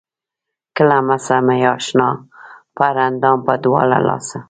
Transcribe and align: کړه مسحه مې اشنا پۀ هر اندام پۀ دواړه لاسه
کړه 0.75 0.97
مسحه 1.09 1.37
مې 1.45 1.57
اشنا 1.75 2.09
پۀ 2.75 2.83
هر 2.89 2.95
اندام 3.07 3.37
پۀ 3.45 3.53
دواړه 3.63 3.97
لاسه 4.07 4.37